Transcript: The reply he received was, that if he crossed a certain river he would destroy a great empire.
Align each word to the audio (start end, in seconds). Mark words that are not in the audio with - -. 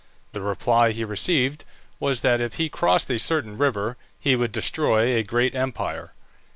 The 0.33 0.41
reply 0.41 0.93
he 0.93 1.03
received 1.03 1.63
was, 1.99 2.21
that 2.21 2.41
if 2.41 2.55
he 2.55 2.69
crossed 2.69 3.07
a 3.11 3.19
certain 3.19 3.55
river 3.55 3.97
he 4.19 4.35
would 4.35 4.51
destroy 4.51 5.13
a 5.15 5.21
great 5.21 5.53
empire. 5.53 6.13